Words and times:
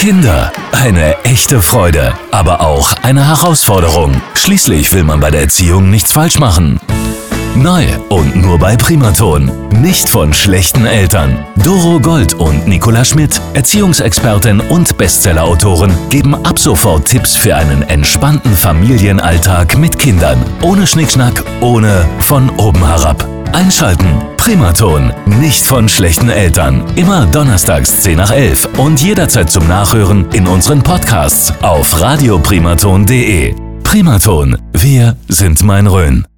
Kinder, 0.00 0.50
eine 0.72 1.22
echte 1.24 1.60
Freude, 1.60 2.14
aber 2.30 2.62
auch 2.62 2.94
eine 3.02 3.28
Herausforderung. 3.28 4.22
Schließlich 4.32 4.94
will 4.94 5.04
man 5.04 5.20
bei 5.20 5.30
der 5.30 5.42
Erziehung 5.42 5.90
nichts 5.90 6.12
falsch 6.12 6.38
machen. 6.38 6.80
Neu 7.54 7.84
und 8.08 8.34
nur 8.34 8.58
bei 8.58 8.76
Primaton. 8.76 9.52
Nicht 9.82 10.08
von 10.08 10.32
schlechten 10.32 10.86
Eltern. 10.86 11.44
Doro 11.56 12.00
Gold 12.00 12.32
und 12.32 12.66
Nicola 12.66 13.04
Schmidt, 13.04 13.42
Erziehungsexpertin 13.52 14.60
und 14.60 14.96
Bestsellerautoren, 14.96 15.92
geben 16.08 16.34
ab 16.46 16.58
sofort 16.58 17.04
Tipps 17.04 17.36
für 17.36 17.54
einen 17.54 17.82
entspannten 17.82 18.56
Familienalltag 18.56 19.76
mit 19.76 19.98
Kindern. 19.98 20.42
Ohne 20.62 20.86
Schnickschnack, 20.86 21.44
ohne 21.60 22.08
von 22.20 22.48
oben 22.48 22.86
herab. 22.86 23.28
Einschalten. 23.52 24.22
Primaton. 24.36 25.12
Nicht 25.26 25.64
von 25.64 25.88
schlechten 25.88 26.30
Eltern. 26.30 26.84
Immer 26.96 27.26
donnerstags 27.26 28.02
10 28.02 28.16
nach 28.16 28.30
11 28.30 28.68
und 28.78 29.00
jederzeit 29.00 29.50
zum 29.50 29.68
Nachhören 29.68 30.30
in 30.32 30.46
unseren 30.46 30.82
Podcasts 30.82 31.52
auf 31.62 32.00
radioprimaton.de. 32.00 33.54
Primaton. 33.82 34.56
Wir 34.72 35.16
sind 35.28 35.62
mein 35.62 35.86
Rhön. 35.86 36.29